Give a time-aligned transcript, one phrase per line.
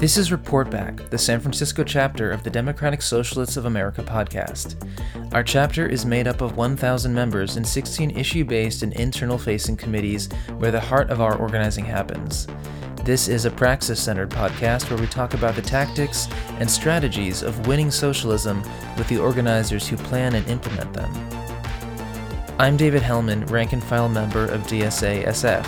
[0.00, 4.74] This is Report Back, the San Francisco chapter of the Democratic Socialists of America podcast.
[5.34, 9.76] Our chapter is made up of 1,000 members in 16 issue based and internal facing
[9.76, 12.46] committees where the heart of our organizing happens.
[13.04, 16.28] This is a praxis centered podcast where we talk about the tactics
[16.60, 18.62] and strategies of winning socialism
[18.96, 21.12] with the organizers who plan and implement them.
[22.58, 25.66] I'm David Hellman, rank and file member of DSA SF,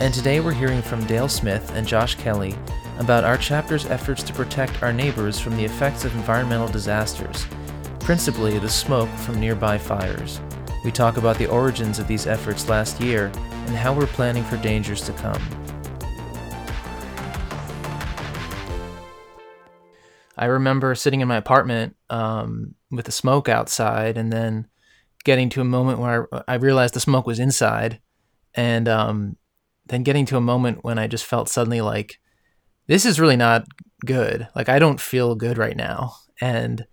[0.00, 2.56] and today we're hearing from Dale Smith and Josh Kelly
[3.00, 7.46] about our chapter's efforts to protect our neighbors from the effects of environmental disasters,
[7.98, 10.38] principally the smoke from nearby fires.
[10.84, 14.58] We talk about the origins of these efforts last year and how we're planning for
[14.58, 15.42] dangers to come.
[20.36, 24.68] I remember sitting in my apartment um, with the smoke outside and then
[25.24, 28.00] getting to a moment where I, realized the smoke was inside
[28.54, 29.36] and um,
[29.86, 32.18] then getting to a moment when I just felt suddenly like
[32.90, 33.68] this is really not
[34.04, 34.48] good.
[34.56, 36.16] Like I don't feel good right now.
[36.40, 36.84] And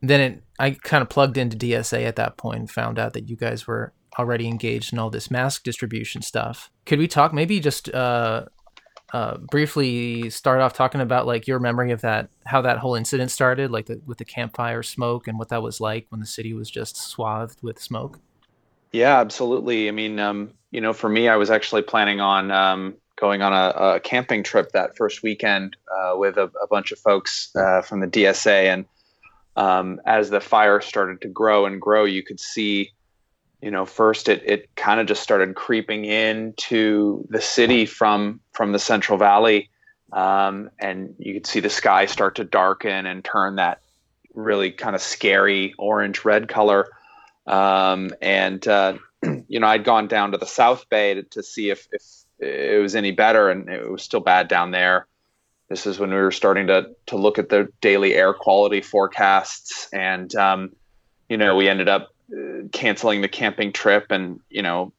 [0.00, 3.28] then it, I kind of plugged into DSA at that point and found out that
[3.28, 6.70] you guys were already engaged in all this mask distribution stuff.
[6.86, 8.44] Could we talk maybe just uh,
[9.12, 13.32] uh, briefly start off talking about like your memory of that, how that whole incident
[13.32, 16.26] started, like the, with the Camp Fire smoke and what that was like when the
[16.26, 18.20] city was just swathed with smoke?
[18.92, 19.88] Yeah, absolutely.
[19.88, 23.52] I mean, um, you know, for me, I was actually planning on um, going on
[23.52, 27.82] a, a, camping trip that first weekend uh, with a, a, bunch of folks uh,
[27.82, 28.72] from the DSA.
[28.72, 28.84] And
[29.56, 32.92] um, as the fire started to grow and grow, you could see,
[33.60, 38.72] you know, first it, it kind of just started creeping into the city from from
[38.72, 39.68] the Central Valley,
[40.12, 43.80] um, and you could see the sky start to darken and turn that
[44.32, 46.88] really kind of scary orange red color.
[47.48, 48.98] Um, and uh,
[49.48, 52.02] you know, I'd gone down to the South Bay to, to see if, if
[52.38, 55.06] it was any better, and it was still bad down there.
[55.68, 59.88] This is when we were starting to to look at the daily air quality forecasts,
[59.92, 60.72] and um,
[61.28, 64.92] you know we ended up uh, canceling the camping trip, and you know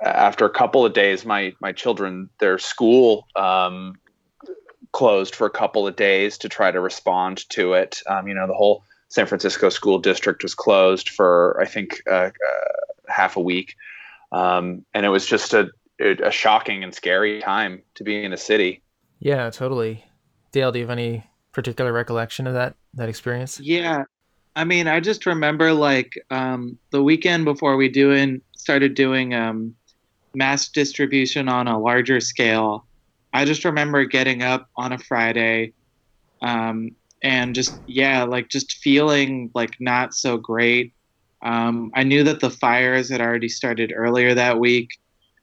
[0.00, 3.96] after a couple of days, my my children their school um,
[4.92, 8.00] closed for a couple of days to try to respond to it.
[8.06, 12.30] Um, you know the whole San Francisco school district was closed for I think uh,
[12.30, 12.30] uh,
[13.08, 13.74] half a week,
[14.30, 15.70] um, and it was just a
[16.00, 18.82] a shocking and scary time to be in a city.
[19.18, 20.04] Yeah, totally.
[20.52, 23.60] Dale, do you have any particular recollection of that that experience?
[23.60, 24.04] Yeah,
[24.56, 29.74] I mean, I just remember like um, the weekend before we doing started doing um,
[30.34, 32.86] mass distribution on a larger scale.
[33.32, 35.74] I just remember getting up on a Friday,
[36.42, 36.90] um,
[37.22, 40.94] and just yeah, like just feeling like not so great.
[41.42, 44.90] Um, I knew that the fires had already started earlier that week,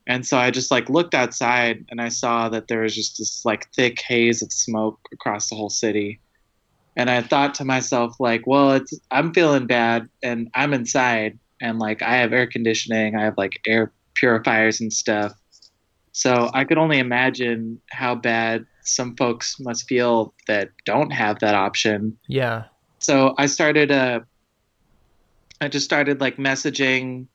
[0.08, 3.44] and so I just like looked outside and I saw that there was just this
[3.44, 6.22] like thick haze of smoke across the whole city.
[6.96, 11.78] And I thought to myself like, well, it's I'm feeling bad and I'm inside and
[11.78, 15.34] like I have air conditioning, I have like air purifiers and stuff.
[16.14, 21.54] So I could only imagine how bad some folks must feel that don't have that
[21.54, 22.18] option.
[22.30, 22.64] Yeah.
[23.00, 24.22] So I started uh
[25.60, 27.28] I just started like messaging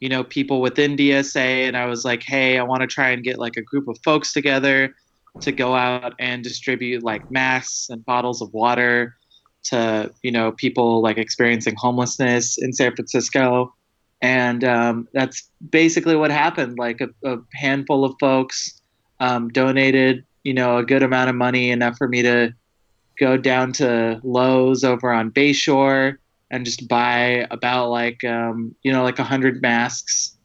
[0.00, 3.24] you know, people within DSA, and I was like, hey, I want to try and
[3.24, 4.94] get like a group of folks together
[5.40, 9.14] to go out and distribute like masks and bottles of water
[9.64, 13.74] to you know people like experiencing homelessness in San Francisco,
[14.20, 16.78] and um, that's basically what happened.
[16.78, 18.80] Like a, a handful of folks
[19.20, 22.52] um, donated, you know, a good amount of money, enough for me to
[23.18, 26.18] go down to Lowe's over on Bayshore
[26.50, 30.36] and just buy about like um, you know like a hundred masks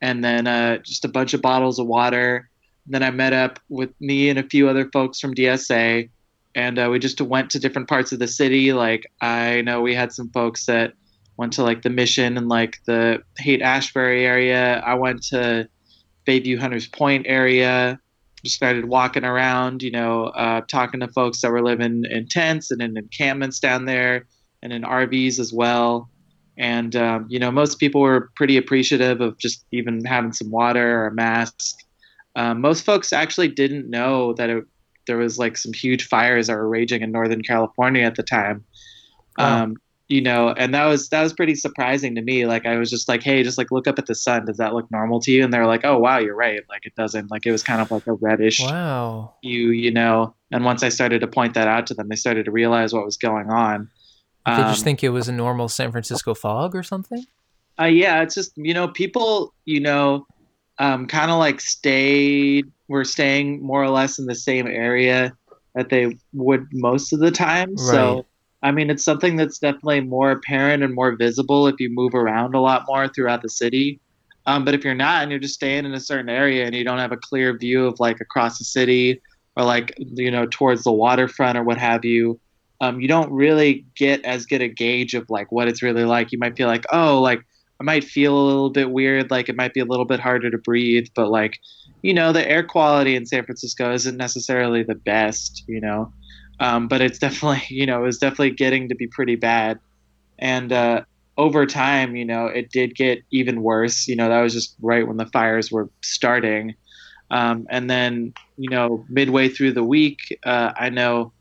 [0.00, 2.48] and then uh, just a bunch of bottles of water.
[2.86, 6.08] And then I met up with me and a few other folks from DSA,
[6.54, 8.72] and uh, we just went to different parts of the city.
[8.72, 10.94] Like I know we had some folks that
[11.36, 14.80] went to like the Mission and like the Haight Ashbury area.
[14.80, 15.68] I went to
[16.26, 18.00] Bayview Hunters Point area.
[18.44, 22.70] Just started walking around, you know, uh, talking to folks that were living in tents
[22.70, 24.26] and in encampments down there
[24.62, 26.08] and in RVs as well.
[26.56, 31.02] And um, you know, most people were pretty appreciative of just even having some water
[31.02, 31.78] or a mask.
[32.34, 34.64] Um, most folks actually didn't know that it,
[35.06, 38.64] there was like some huge fires that were raging in Northern California at the time.
[39.38, 39.76] Um,
[40.08, 42.46] you know, and that was that was pretty surprising to me.
[42.46, 44.46] Like I was just like, hey, just like look up at the sun.
[44.46, 45.44] Does that look normal to you?
[45.44, 46.62] And they're like, oh wow, you're right.
[46.68, 47.30] Like it doesn't.
[47.30, 48.60] Like it was kind of like a reddish.
[48.60, 49.34] Wow.
[49.42, 50.34] You you know.
[50.50, 53.04] And once I started to point that out to them, they started to realize what
[53.04, 53.90] was going on.
[54.46, 57.26] They just um, think it was a normal San Francisco fog or something.
[57.80, 60.26] Uh, yeah, it's just you know people you know
[60.78, 62.66] um, kind of like stayed.
[62.88, 65.36] We're staying more or less in the same area,
[65.74, 67.70] that they would most of the time.
[67.70, 67.78] Right.
[67.78, 68.26] So,
[68.62, 72.54] I mean, it's something that's definitely more apparent and more visible if you move around
[72.54, 74.00] a lot more throughout the city.
[74.46, 76.82] Um, but if you're not and you're just staying in a certain area and you
[76.82, 79.20] don't have a clear view of like across the city
[79.56, 82.40] or like, you know, towards the waterfront or what have you,
[82.80, 86.32] um, you don't really get as good a gauge of like what it's really like.
[86.32, 87.42] You might feel like, oh, like
[87.80, 90.50] I might feel a little bit weird, like it might be a little bit harder
[90.50, 91.58] to breathe, but like,
[92.02, 96.12] you know, the air quality in San Francisco isn't necessarily the best, you know,
[96.60, 99.78] um, but it's definitely, you know, it's definitely getting to be pretty bad.
[100.38, 101.02] And uh,
[101.36, 104.06] over time, you know, it did get even worse.
[104.06, 106.74] You know, that was just right when the fires were starting.
[107.30, 111.32] Um, and then, you know, midway through the week, uh, I know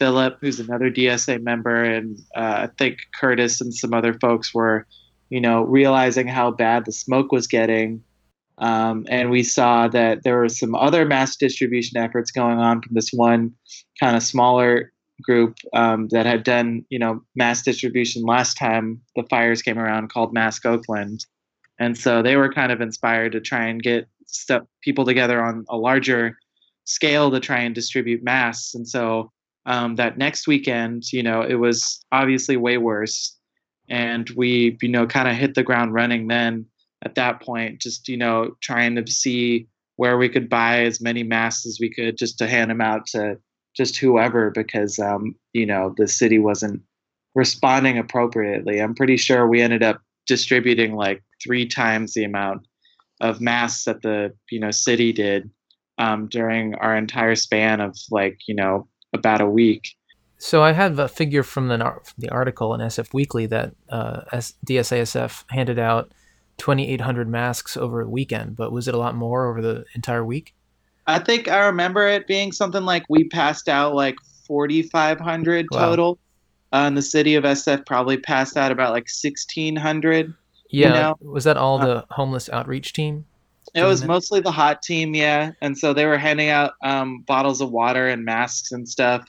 [0.00, 4.86] Philip, who's another DSA member, and uh, I think Curtis and some other folks were
[5.30, 8.02] you know, realizing how bad the smoke was getting.
[8.58, 12.94] Um, and we saw that there were some other mass distribution efforts going on from
[12.94, 13.52] this one
[13.98, 14.92] kind of smaller
[15.22, 20.12] group um, that had done, you know, mass distribution last time the fires came around
[20.12, 21.24] called Mask Oakland.
[21.78, 24.08] And so they were kind of inspired to try and get
[24.82, 26.36] people together on a larger
[26.84, 28.74] scale to try and distribute masks.
[28.74, 29.30] And so
[29.66, 33.36] um, that next weekend, you know, it was obviously way worse.
[33.88, 36.66] And we you know kind of hit the ground running then
[37.04, 39.66] at that point just you know trying to see
[39.96, 43.04] where we could buy as many masks as we could just to hand them out
[43.06, 43.36] to
[43.76, 46.80] just whoever because um, you know the city wasn't
[47.34, 48.80] responding appropriately.
[48.80, 52.66] I'm pretty sure we ended up distributing like three times the amount
[53.20, 55.50] of masks that the you know city did
[55.98, 59.96] um, during our entire span of like you know about a week
[60.42, 64.22] so I have a figure from the the article in SF Weekly that uh,
[64.66, 66.12] DSASF handed out
[66.56, 70.54] 2,800 masks over the weekend, but was it a lot more over the entire week?
[71.06, 74.16] I think I remember it being something like we passed out like
[74.46, 75.78] 4,500 wow.
[75.78, 76.18] total.
[76.72, 80.32] Uh, and the city of SF probably passed out about like 1,600.
[80.70, 80.86] Yeah.
[80.86, 81.16] You know?
[81.20, 83.26] Was that all uh, the homeless outreach team?
[83.74, 85.52] It was mostly the hot team, yeah.
[85.60, 89.24] And so they were handing out um, bottles of water and masks and stuff.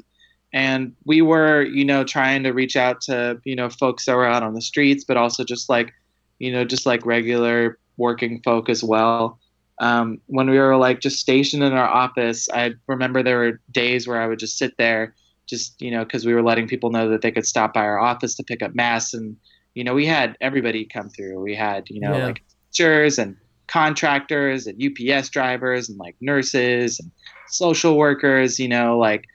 [0.54, 4.25] And we were you know trying to reach out to you know folks that were
[4.25, 5.94] out on the streets but also just like
[6.39, 9.39] you know just like regular working folk as well.
[9.80, 14.07] Um, when we were like just stationed in our office i remember there were days
[14.07, 15.16] where i would just sit there
[15.51, 18.00] just you know because we were letting people know that they could stop by our
[18.00, 19.13] office to pick up masks.
[19.13, 19.38] And
[19.75, 21.39] you know we had everybody come through.
[21.39, 22.25] We had you know yeah.
[22.25, 23.36] like teachers and
[23.71, 27.09] contractors and ups drivers and like nurses and
[27.47, 29.25] social workers you know like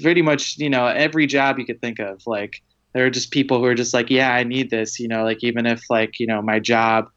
[0.00, 3.58] pretty much you know every job you could think of like there are just people
[3.58, 6.28] who are just like yeah i need this you know like even if like you
[6.28, 7.10] know my job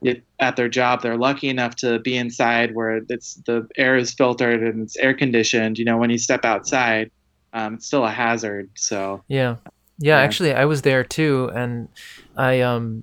[0.00, 4.14] it, at their job they're lucky enough to be inside where it's the air is
[4.14, 7.10] filtered and it's air conditioned you know when you step outside
[7.52, 9.56] um, it's still a hazard so yeah.
[9.64, 11.88] yeah yeah actually i was there too and
[12.38, 13.02] i um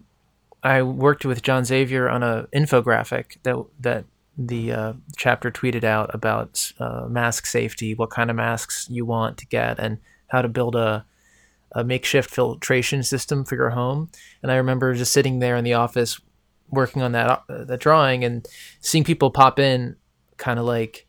[0.64, 4.06] i worked with john xavier on a infographic that that
[4.40, 9.38] the uh, chapter tweeted out about uh, mask safety, what kind of masks you want
[9.38, 11.06] to get, and how to build a,
[11.74, 14.10] a makeshift filtration system for your home.
[14.42, 16.22] And I remember just sitting there in the office
[16.70, 18.48] working on that uh, that drawing and
[18.80, 19.98] seeing people pop in,
[20.38, 21.06] kind of like,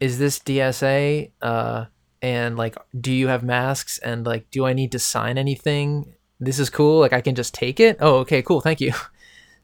[0.00, 1.84] "Is this DSA?" Uh,
[2.22, 6.58] and like, "Do you have masks?" And like, "Do I need to sign anything?" This
[6.58, 7.00] is cool.
[7.00, 7.98] Like, I can just take it.
[8.00, 8.60] Oh, okay, cool.
[8.60, 8.92] Thank you.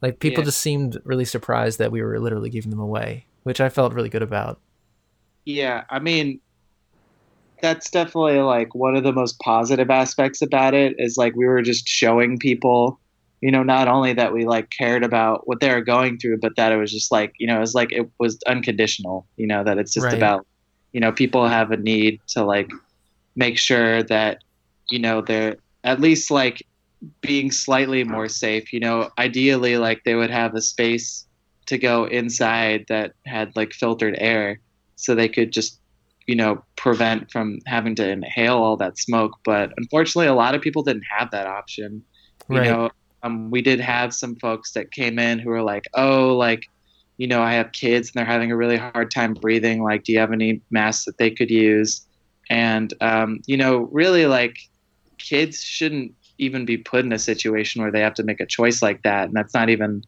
[0.02, 0.46] Like people yeah.
[0.46, 4.08] just seemed really surprised that we were literally giving them away, which I felt really
[4.08, 4.60] good about.
[5.44, 6.40] Yeah, I mean,
[7.62, 11.62] that's definitely like one of the most positive aspects about it is like we were
[11.62, 13.00] just showing people,
[13.40, 16.56] you know, not only that we like cared about what they were going through, but
[16.56, 19.64] that it was just like, you know, it was like it was unconditional, you know,
[19.64, 20.14] that it's just right.
[20.14, 20.46] about,
[20.92, 22.70] you know, people have a need to like
[23.34, 24.42] make sure that,
[24.90, 25.56] you know, they're
[25.86, 26.66] at least like
[27.20, 28.72] being slightly more safe.
[28.72, 31.24] You know, ideally, like they would have a space
[31.66, 34.60] to go inside that had like filtered air,
[34.96, 35.80] so they could just,
[36.26, 39.32] you know, prevent from having to inhale all that smoke.
[39.44, 42.02] But unfortunately, a lot of people didn't have that option.
[42.50, 42.70] You right.
[42.70, 42.90] know,
[43.22, 46.68] um, we did have some folks that came in who were like, "Oh, like."
[47.18, 49.82] You know, I have kids and they're having a really hard time breathing.
[49.82, 52.06] Like, do you have any masks that they could use?
[52.50, 54.58] And, um, you know, really like
[55.18, 58.82] kids shouldn't even be put in a situation where they have to make a choice
[58.82, 59.28] like that.
[59.28, 60.02] And that's not even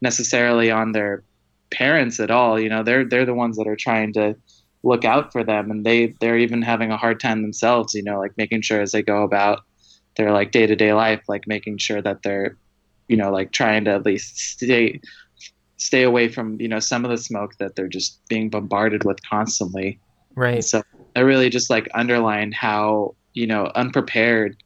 [0.00, 1.24] necessarily on their
[1.70, 2.60] parents at all.
[2.60, 4.36] You know they're they're the ones that are trying to
[4.82, 5.70] look out for them.
[5.70, 8.92] And they they're even having a hard time themselves you know like making sure as
[8.92, 9.64] they go about
[10.16, 12.58] their like day-to-day life like making sure that they're
[13.08, 15.00] you know like trying to at least stay
[15.82, 19.18] stay away from you know some of the smoke that they're just being bombarded with
[19.28, 19.98] constantly.
[20.34, 20.64] Right.
[20.64, 20.82] So
[21.16, 24.56] I really just like underlined how you know unprepared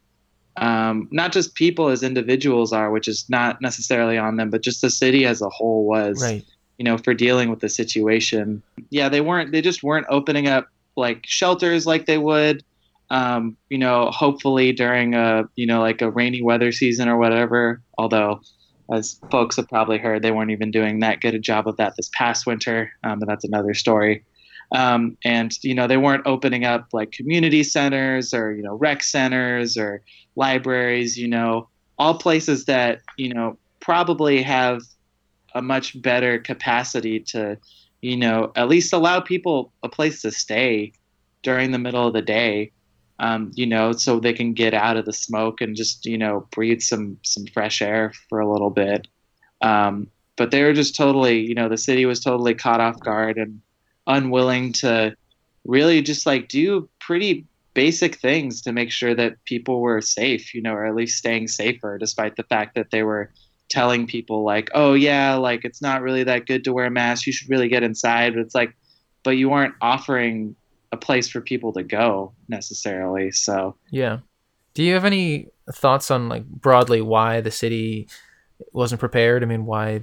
[0.58, 4.80] um, not just people as individuals are, which is not necessarily on them, but just
[4.80, 6.44] the city as a whole was, right.
[6.78, 8.62] you know, for dealing with the situation.
[8.90, 12.64] Yeah, they weren't, they just weren't opening up like shelters like they would,
[13.10, 17.82] um, you know, hopefully during a, you know, like a rainy weather season or whatever.
[17.98, 18.40] Although,
[18.90, 21.94] as folks have probably heard, they weren't even doing that good a job of that
[21.96, 24.24] this past winter, um, but that's another story.
[24.72, 29.04] Um, and you know they weren't opening up like community centers or you know rec
[29.04, 30.02] centers or
[30.34, 31.68] libraries you know
[31.98, 34.82] all places that you know probably have
[35.54, 37.56] a much better capacity to
[38.02, 40.92] you know at least allow people a place to stay
[41.42, 42.72] during the middle of the day
[43.18, 46.46] um, you know so they can get out of the smoke and just you know
[46.50, 49.08] breathe some some fresh air for a little bit.
[49.62, 53.38] Um, but they were just totally you know the city was totally caught off guard
[53.38, 53.60] and
[54.06, 55.16] unwilling to
[55.64, 57.44] really just like do pretty
[57.74, 61.48] basic things to make sure that people were safe, you know, or at least staying
[61.48, 63.30] safer, despite the fact that they were
[63.68, 67.26] telling people like, oh yeah, like it's not really that good to wear a mask.
[67.26, 68.34] You should really get inside.
[68.34, 68.74] But it's like,
[69.24, 70.56] but you aren't offering
[70.92, 73.30] a place for people to go necessarily.
[73.32, 74.20] So yeah.
[74.74, 78.08] Do you have any thoughts on like broadly why the city
[78.72, 79.42] wasn't prepared?
[79.42, 80.02] I mean, why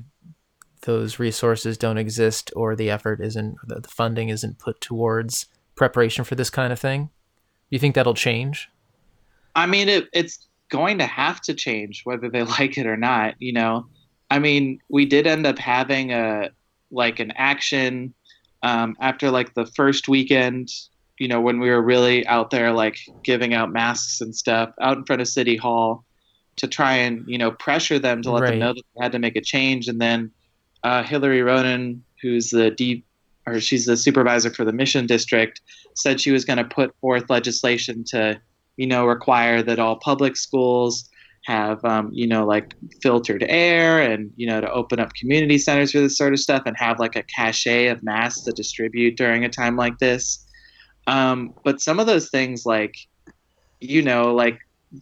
[0.83, 6.35] those resources don't exist or the effort isn't the funding isn't put towards preparation for
[6.35, 7.05] this kind of thing?
[7.05, 8.69] Do you think that'll change?
[9.55, 13.35] I mean it, it's going to have to change whether they like it or not
[13.39, 13.87] you know?
[14.29, 16.49] I mean we did end up having a
[16.91, 18.13] like an action
[18.61, 20.69] um, after like the first weekend
[21.19, 24.97] you know when we were really out there like giving out masks and stuff out
[24.97, 26.05] in front of city hall
[26.55, 28.49] to try and you know pressure them to let right.
[28.51, 29.87] them know that they had to make a change.
[29.87, 30.31] And then
[30.83, 33.05] uh, Hillary Ronen, who's the deep
[33.45, 35.61] or she's the supervisor for the mission district,
[35.95, 38.39] said she was going to put forth legislation to,
[38.77, 41.09] you know, require that all public schools
[41.45, 45.91] have, um, you know, like filtered air and, you know, to open up community centers
[45.91, 49.43] for this sort of stuff and have like a cache of masks to distribute during
[49.43, 50.45] a time like this.
[51.07, 52.95] Um, but some of those things, like,
[53.81, 54.57] you know, like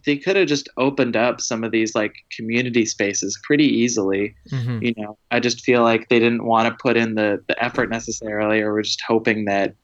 [0.06, 4.34] they could have just opened up some of these like community spaces pretty easily.
[4.50, 4.82] Mm-hmm.
[4.82, 7.90] You know, I just feel like they didn't want to put in the the effort
[7.90, 9.74] necessarily, or we're just hoping that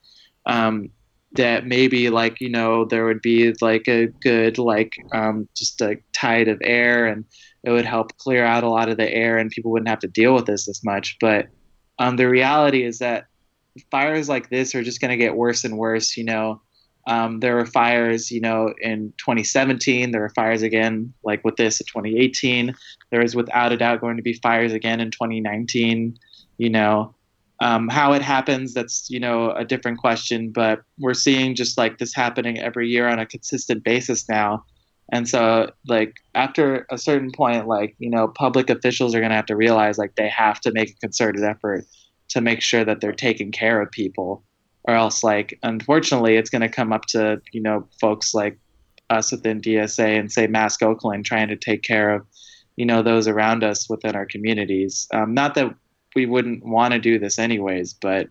[0.46, 0.90] um,
[1.32, 5.98] that maybe like you know there would be like a good like um, just a
[6.14, 7.24] tide of air and
[7.64, 10.08] it would help clear out a lot of the air and people wouldn't have to
[10.08, 11.16] deal with this as much.
[11.20, 11.48] But
[11.98, 13.26] um, the reality is that
[13.90, 16.16] fires like this are just going to get worse and worse.
[16.16, 16.62] You know
[17.08, 20.10] um, there were fires, you know, in 2017.
[20.10, 22.74] There were fires again, like with this in 2018.
[23.10, 26.18] There is without a doubt going to be fires again in 2019.
[26.58, 27.14] You know,
[27.60, 31.96] um, how it happens, that's, you know, a different question, but we're seeing just like
[31.96, 34.64] this happening every year on a consistent basis now.
[35.10, 39.36] And so, like, after a certain point, like, you know, public officials are going to
[39.36, 41.86] have to realize, like, they have to make a concerted effort
[42.28, 44.44] to make sure that they're taking care of people
[44.88, 48.58] or else like unfortunately it's going to come up to you know folks like
[49.10, 52.26] us within DSA and say Mask Oakland trying to take care of
[52.76, 55.06] you know those around us within our communities.
[55.12, 55.74] Um, not that
[56.16, 58.28] we wouldn't want to do this anyways, but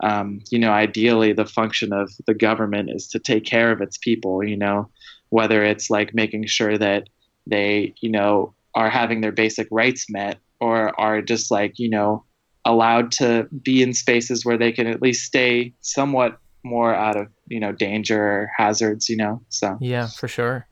[0.00, 3.98] um, you know ideally the function of the government is to take care of its
[3.98, 4.44] people.
[4.44, 4.88] You know
[5.30, 7.08] whether it's like making sure that
[7.46, 12.24] they you know are having their basic rights met or are just like you know
[12.68, 17.28] allowed to be in spaces where they can at least stay somewhat more out of
[17.46, 19.78] you know danger or hazards you know so.
[19.80, 20.68] Yeah for sure.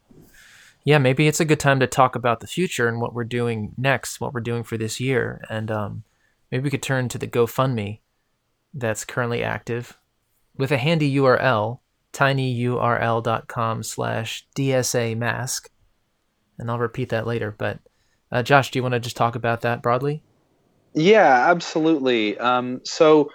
[0.85, 3.73] Yeah maybe it's a good time to talk about the future and what we're doing
[3.79, 5.43] next what we're doing for this year.
[5.49, 6.05] And um,
[6.53, 8.01] maybe we could turn to the gofundme
[8.75, 9.97] that's currently active
[10.57, 11.81] with a handy url
[12.13, 15.71] tinyurl.com slash dsa mask.
[16.59, 17.79] And i'll repeat that later but
[18.31, 20.23] uh, josh do you want to just talk about that broadly
[20.97, 22.39] yeah, absolutely.
[22.39, 23.31] Um, so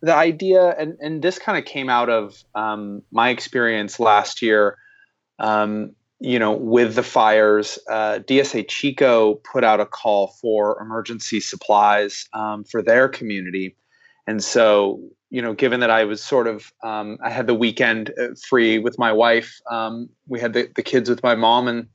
[0.00, 4.78] the idea, and, and this kind of came out of um, my experience last year,
[5.38, 11.40] um, you know, with the fires, uh, DSA Chico put out a call for emergency
[11.40, 13.76] supplies um, for their community.
[14.26, 15.00] And so,
[15.30, 18.78] you know, given that I was sort of, um, I had the weekend uh, free
[18.78, 21.88] with my wife, um, we had the, the kids with my mom, and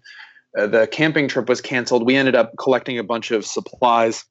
[0.57, 2.05] uh, the camping trip was canceled.
[2.05, 4.25] We ended up collecting a bunch of supplies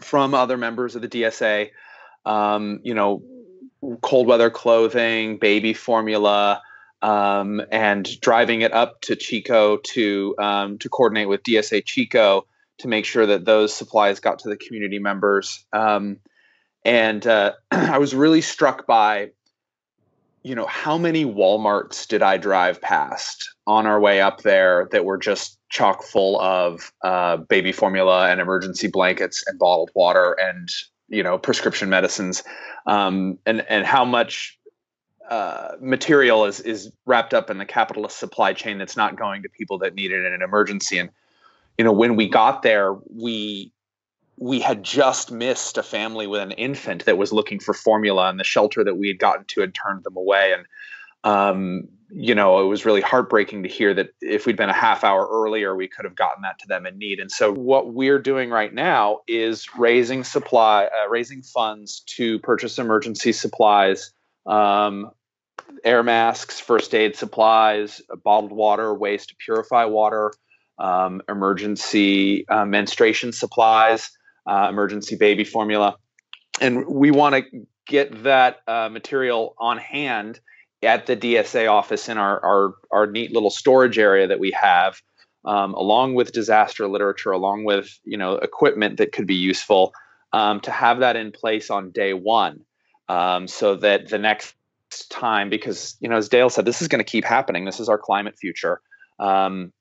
[0.00, 1.70] from other members of the DSA.
[2.24, 3.22] Um, you know,
[4.02, 6.62] cold weather clothing, baby formula,
[7.02, 12.46] um, and driving it up to Chico to um, to coordinate with DSA Chico
[12.78, 15.64] to make sure that those supplies got to the community members.
[15.72, 16.18] Um,
[16.84, 19.30] and uh, I was really struck by
[20.42, 25.04] you know, how many Walmarts did I drive past on our way up there that
[25.04, 30.68] were just chock full of uh, baby formula and emergency blankets and bottled water and
[31.08, 32.42] you know prescription medicines,
[32.86, 34.58] um, and and how much
[35.28, 39.48] uh, material is is wrapped up in the capitalist supply chain that's not going to
[39.48, 40.98] people that need it in an emergency.
[40.98, 41.10] And
[41.78, 43.72] you know, when we got there, we
[44.40, 48.40] we had just missed a family with an infant that was looking for formula, and
[48.40, 50.54] the shelter that we had gotten to had turned them away.
[50.54, 50.66] And
[51.22, 55.04] um, you know, it was really heartbreaking to hear that if we'd been a half
[55.04, 57.20] hour earlier, we could have gotten that to them in need.
[57.20, 62.78] And so, what we're doing right now is raising supply, uh, raising funds to purchase
[62.78, 64.10] emergency supplies,
[64.46, 65.10] um,
[65.84, 70.32] air masks, first aid supplies, bottled water, ways to purify water,
[70.78, 74.10] um, emergency uh, menstruation supplies
[74.50, 75.96] uh, emergency baby formula.
[76.60, 80.40] And we want to get that uh, material on hand
[80.82, 85.00] at the DSA office in our, our, our neat little storage area that we have,
[85.44, 89.92] um, along with disaster literature, along with you know equipment that could be useful,
[90.32, 92.60] um, to have that in place on day one,
[93.08, 94.54] um, so that the next
[95.10, 97.64] time, because you know as Dale said, this is going to keep happening.
[97.64, 98.80] This is our climate future.
[99.18, 99.72] Um,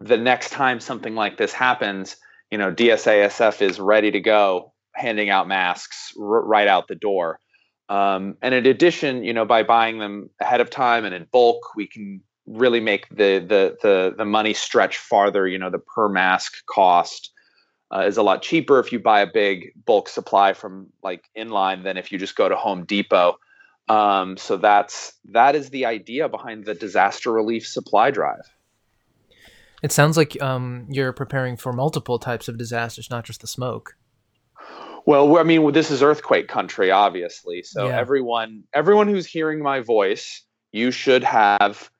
[0.00, 2.16] the next time something like this happens,
[2.54, 7.40] you know, DSASF is ready to go, handing out masks r- right out the door.
[7.88, 11.74] Um, and in addition, you know, by buying them ahead of time and in bulk,
[11.74, 15.48] we can really make the the the the money stretch farther.
[15.48, 17.32] You know, the per mask cost
[17.92, 21.82] uh, is a lot cheaper if you buy a big bulk supply from like Uline
[21.82, 23.34] than if you just go to Home Depot.
[23.88, 28.48] Um, so that's that is the idea behind the disaster relief supply drive.
[29.84, 33.98] It sounds like um, you're preparing for multiple types of disasters, not just the smoke.
[35.04, 37.62] Well, I mean, this is earthquake country, obviously.
[37.62, 38.00] So yeah.
[38.00, 40.42] everyone, everyone who's hearing my voice,
[40.72, 41.90] you should have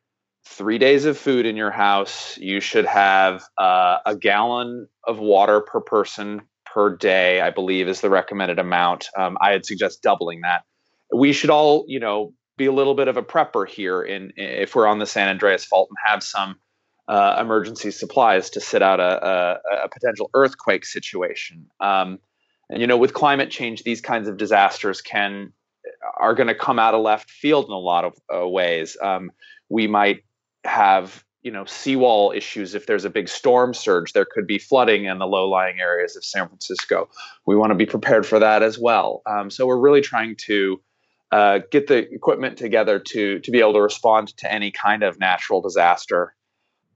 [0.47, 2.39] three days of food in your house.
[2.39, 7.43] You should have uh, a gallon of water per person per day.
[7.43, 9.11] I believe is the recommended amount.
[9.15, 10.63] Um, I'd suggest doubling that.
[11.15, 14.01] We should all, you know, be a little bit of a prepper here.
[14.01, 16.57] In if we're on the San Andreas Fault and have some
[17.09, 21.67] uh, emergency supplies to sit out a, a, a potential earthquake situation.
[21.81, 22.19] Um,
[22.71, 25.53] and you know, with climate change, these kinds of disasters can
[26.19, 28.97] are going to come out of left field in a lot of uh, ways.
[29.03, 29.31] Um,
[29.69, 30.25] we might
[30.65, 34.13] have you know seawall issues if there's a big storm surge.
[34.13, 37.11] There could be flooding in the low-lying areas of San Francisco.
[37.47, 39.23] We want to be prepared for that as well.
[39.27, 40.81] Um, so we're really trying to
[41.33, 45.19] uh, get the equipment together to to be able to respond to any kind of
[45.19, 46.35] natural disaster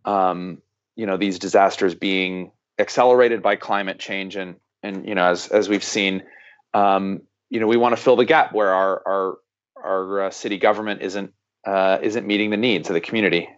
[0.09, 0.63] um,
[0.97, 5.69] you know these disasters being accelerated by climate change and and you know as as
[5.69, 6.23] we've seen
[6.75, 9.39] um, you know we want to fill the gap where our our
[9.85, 11.33] our uh, city government isn't
[11.67, 13.49] uh, isn't meeting the needs of the community.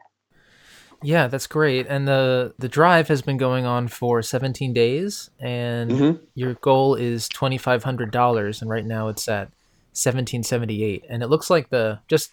[1.02, 1.86] Yeah that's great.
[1.88, 6.24] And the the drive has been going on for 17 days and mm-hmm.
[6.34, 9.48] your goal is $2500 and right now it's at
[9.92, 12.30] 1778 and it looks like the just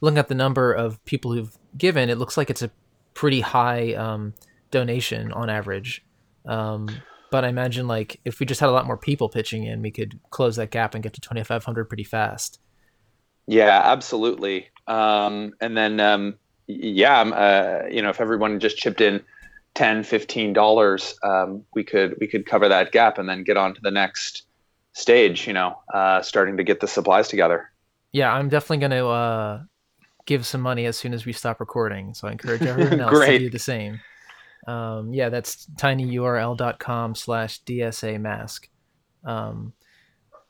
[0.00, 2.70] looking at the number of people who've given it looks like it's a
[3.20, 4.32] pretty high um,
[4.70, 6.02] donation on average.
[6.46, 6.88] Um,
[7.30, 9.90] but I imagine like if we just had a lot more people pitching in, we
[9.90, 12.60] could close that gap and get to 2,500 pretty fast.
[13.46, 14.70] Yeah, absolutely.
[14.86, 19.20] Um, and then, um, yeah, um, uh, you know, if everyone just chipped in
[19.74, 23.74] 10, 15 dollars, um, we could we could cover that gap and then get on
[23.74, 24.44] to the next
[24.94, 25.46] stage.
[25.46, 27.70] You know, uh, starting to get the supplies together.
[28.12, 29.62] Yeah, I'm definitely going to uh,
[30.26, 32.14] give some money as soon as we stop recording.
[32.14, 34.00] So I encourage everyone else to do the same.
[34.66, 38.68] Um, yeah, that's tinyurl.com slash DSA mask.
[39.24, 39.72] Um,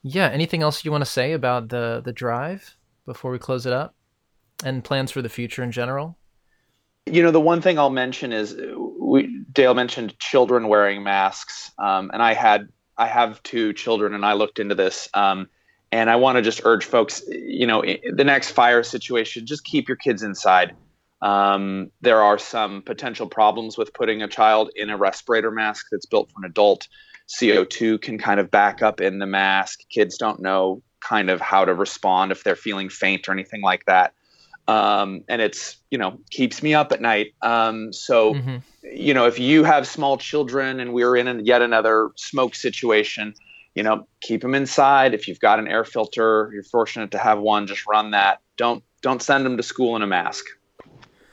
[0.03, 3.73] yeah, anything else you want to say about the, the drive before we close it
[3.73, 3.95] up
[4.63, 6.17] and plans for the future in general?
[7.05, 8.55] You know, the one thing I'll mention is
[8.99, 11.71] we, Dale mentioned children wearing masks.
[11.77, 15.09] Um, and I had, I have two children and I looked into this.
[15.13, 15.49] Um,
[15.91, 19.87] and I want to just urge folks, you know, the next fire situation, just keep
[19.87, 20.75] your kids inside.
[21.21, 26.05] Um, there are some potential problems with putting a child in a respirator mask that's
[26.05, 26.87] built for an adult.
[27.27, 29.81] CO2 can kind of back up in the mask.
[29.89, 33.85] Kids don't know kind of how to respond if they're feeling faint or anything like
[33.85, 34.13] that.
[34.67, 37.33] Um, and it's, you know, keeps me up at night.
[37.41, 38.57] Um, so, mm-hmm.
[38.83, 43.33] you know, if you have small children and we're in yet another smoke situation,
[43.75, 45.13] you know, keep them inside.
[45.13, 48.39] If you've got an air filter, you're fortunate to have one, just run that.
[48.57, 50.45] Don't don't send them to school in a mask.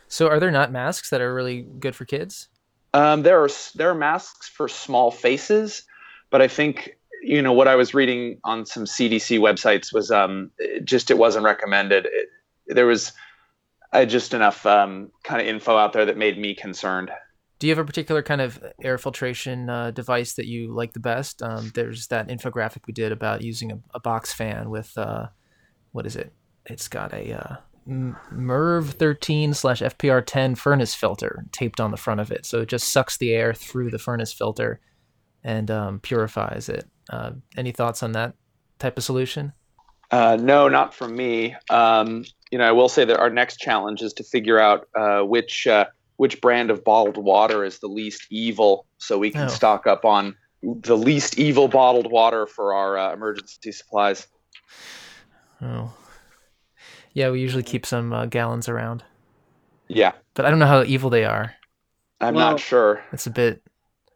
[0.09, 2.49] So are there not masks that are really good for kids?
[2.95, 5.85] Um, there are there are masks for small faces,
[6.31, 10.51] but I think you know what I was reading on some CDC websites was um,
[10.85, 12.07] just it wasn't recommended.
[12.07, 12.29] It,
[12.69, 13.13] there was
[13.93, 17.11] uh, just enough um, kind of info out there that made me concerned.
[17.59, 21.01] Do you have a particular kind of air filtration uh, device that you like the
[21.01, 21.43] best?
[21.43, 25.27] Um, there's that infographic we did about using a, a box fan with uh,
[25.93, 26.33] what is it?
[26.67, 27.57] It's got a uh,
[27.89, 32.69] MERV 13 slash FPR 10 furnace filter taped on the front of it, so it
[32.69, 34.81] just sucks the air through the furnace filter
[35.43, 36.85] and um, purifies it.
[37.11, 38.35] Uh, any thoughts on that
[38.79, 39.53] type of solution?
[40.11, 41.57] Uh, no, not from me.
[41.71, 45.21] Um, you know, I will say that our next challenge is to figure out uh,
[45.21, 45.67] which
[46.19, 49.49] which brand of bottled water is the least evil, so we can oh.
[49.49, 54.27] stock up on the least evil bottled water for our uh, emergency supplies.
[55.63, 55.95] Oh,
[57.15, 59.05] yeah, we usually keep some uh, gallons around.
[59.87, 61.55] Yeah, but I don't know how evil they are.
[62.21, 63.01] I'm well, not sure.
[63.13, 63.63] It's a bit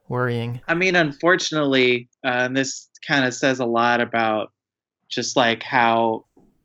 [0.09, 0.61] worrying.
[0.67, 4.53] I mean, unfortunately, uh, this kind of says a lot about
[5.09, 6.25] just like how,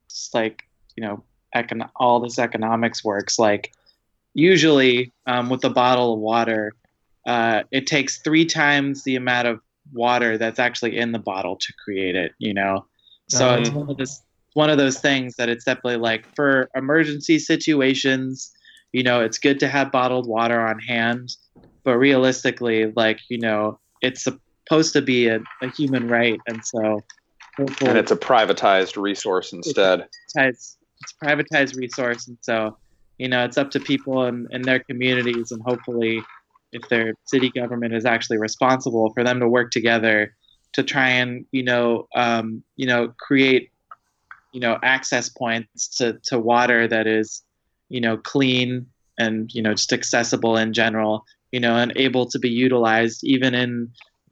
[0.09, 0.63] just like
[0.95, 1.23] you know,
[1.55, 3.37] econ- all this economics works.
[3.37, 3.71] Like,
[4.37, 6.73] usually um, with a bottle of water,
[7.25, 9.59] uh, it takes three times the amount of
[9.91, 12.31] water that's actually in the bottle to create it.
[12.37, 12.85] You know,
[13.27, 14.21] so um, it's one of this
[14.53, 18.51] one of those things that it's definitely like for emergency situations.
[18.93, 21.35] You know, it's good to have bottled water on hand,
[21.83, 27.03] but realistically, like you know, it's supposed to be a, a human right, and so
[27.57, 30.01] and it's a privatized resource instead.
[30.35, 32.77] It's, it's privatized resource, and so
[33.17, 36.21] you know it's up to people in, in their communities, and hopefully,
[36.71, 40.35] if their city government is actually responsible, for them to work together
[40.73, 43.71] to try and you know um, you know create
[44.53, 47.43] you know access points to to water that is
[47.89, 48.85] you know clean
[49.17, 53.53] and you know just accessible in general you know and able to be utilized even
[53.55, 53.89] in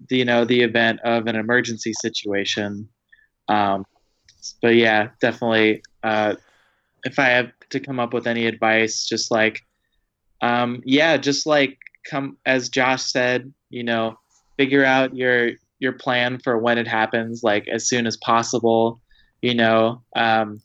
[0.10, 2.88] the, you know the event of an emergency situation
[3.48, 3.86] um,
[4.62, 5.84] but yeah, definitely.
[6.04, 6.36] Uh,
[7.04, 9.62] if I have to come up with any advice, just like,
[10.42, 11.78] um, yeah, just like
[12.10, 14.18] come as Josh said, you know,
[14.58, 19.00] figure out your your plan for when it happens, like as soon as possible.
[19.42, 20.62] You know, um,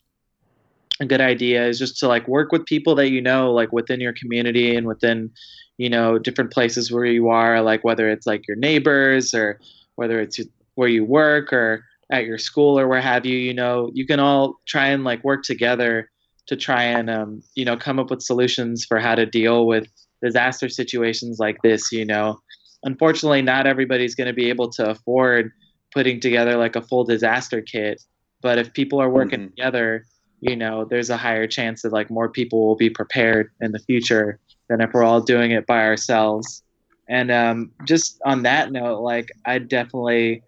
[1.00, 4.00] a good idea is just to like work with people that you know, like within
[4.00, 5.30] your community and within,
[5.76, 9.60] you know, different places where you are, like whether it's like your neighbors or
[9.96, 10.40] whether it's
[10.76, 14.20] where you work or at your school or where have you you know you can
[14.20, 16.10] all try and like work together
[16.46, 19.86] to try and um, you know come up with solutions for how to deal with
[20.22, 22.38] disaster situations like this you know
[22.82, 25.50] unfortunately not everybody's going to be able to afford
[25.92, 28.02] putting together like a full disaster kit
[28.42, 29.54] but if people are working mm-hmm.
[29.56, 30.04] together
[30.40, 33.78] you know there's a higher chance that like more people will be prepared in the
[33.78, 36.62] future than if we're all doing it by ourselves
[37.08, 40.42] and um, just on that note like i definitely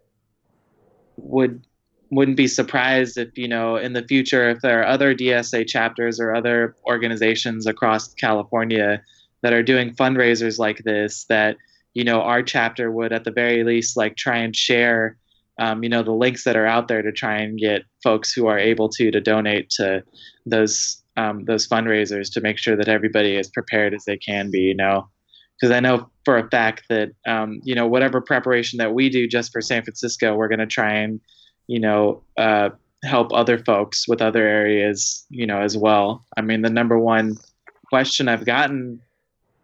[1.17, 1.63] would
[2.13, 6.21] wouldn't be surprised if you know in the future if there are other DSA chapters
[6.21, 9.03] or other organizations across California
[9.43, 11.57] that are doing fundraisers like this that
[11.95, 15.17] you know our chapter would at the very least like try and share
[15.59, 18.47] um, you know the links that are out there to try and get folks who
[18.47, 20.05] are able to to donate to
[20.45, 24.61] those um, those fundraisers to make sure that everybody is prepared as they can be
[24.61, 25.09] you know?
[25.59, 29.27] Because I know for a fact that um, you know whatever preparation that we do
[29.27, 31.19] just for San Francisco, we're going to try and
[31.67, 32.71] you know uh,
[33.05, 36.25] help other folks with other areas, you know, as well.
[36.37, 37.37] I mean, the number one
[37.89, 39.01] question I've gotten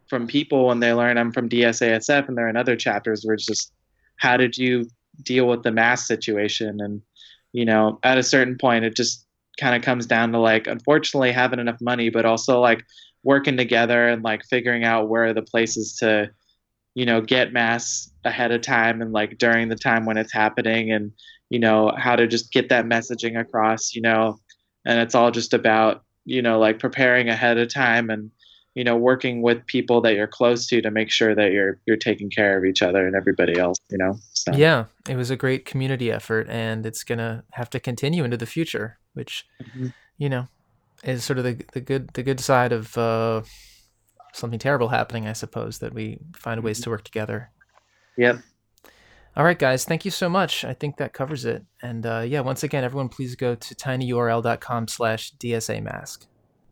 [0.08, 3.72] from people when they learn I'm from DSASF and they're in other chapters was just,
[4.16, 4.88] how did you
[5.22, 6.80] deal with the mass situation?
[6.80, 7.02] And
[7.52, 9.24] you know, at a certain point, it just
[9.58, 12.84] kind of comes down to like, unfortunately, having enough money, but also like
[13.22, 16.30] working together and like figuring out where are the places to
[16.94, 20.90] you know get mass ahead of time and like during the time when it's happening
[20.90, 21.12] and
[21.50, 24.38] you know how to just get that messaging across you know
[24.84, 28.30] and it's all just about you know like preparing ahead of time and
[28.74, 31.96] you know working with people that you're close to to make sure that you're you're
[31.96, 34.52] taking care of each other and everybody else you know so.
[34.54, 38.46] yeah it was a great community effort and it's gonna have to continue into the
[38.46, 39.88] future which mm-hmm.
[40.16, 40.48] you know
[41.04, 43.42] is sort of the the good the good side of uh,
[44.32, 47.50] something terrible happening, I suppose, that we find ways to work together.
[48.16, 48.38] Yep.
[49.38, 49.84] All right, guys.
[49.84, 50.64] Thank you so much.
[50.64, 51.64] I think that covers it.
[51.80, 56.26] And uh, yeah, once again, everyone, please go to tinyurl.com/slash DSA mask.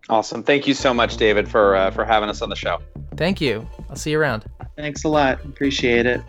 [0.08, 0.42] Awesome.
[0.42, 2.78] Thank you so much, David, for uh, for having us on the show.
[3.16, 3.68] Thank you.
[3.88, 4.46] I'll see you around.
[4.74, 5.44] Thanks a lot.
[5.44, 6.20] Appreciate it.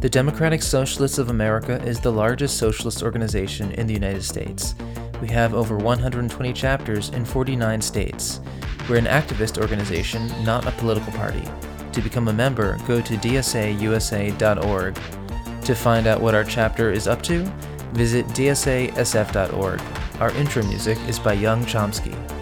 [0.00, 4.74] The Democratic Socialists of America is the largest socialist organization in the United States.
[5.20, 8.40] We have over 120 chapters in 49 states.
[8.88, 11.42] We're an activist organization, not a political party.
[11.92, 14.94] To become a member, go to dsausa.org.
[15.64, 17.42] To find out what our chapter is up to,
[17.92, 19.80] visit dsasf.org.
[20.20, 22.39] Our intro music is by Young Chomsky.